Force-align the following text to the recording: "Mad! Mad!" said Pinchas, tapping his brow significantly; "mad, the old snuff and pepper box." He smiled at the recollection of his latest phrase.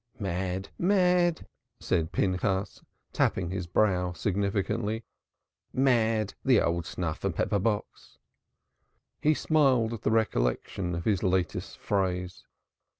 "Mad! 0.17 0.69
Mad!" 0.79 1.47
said 1.79 2.11
Pinchas, 2.11 2.81
tapping 3.13 3.51
his 3.51 3.67
brow 3.67 4.13
significantly; 4.13 5.03
"mad, 5.73 6.33
the 6.43 6.59
old 6.59 6.87
snuff 6.87 7.23
and 7.23 7.35
pepper 7.35 7.59
box." 7.59 8.17
He 9.21 9.35
smiled 9.35 9.93
at 9.93 10.01
the 10.01 10.09
recollection 10.09 10.95
of 10.95 11.05
his 11.05 11.21
latest 11.21 11.77
phrase. 11.77 12.47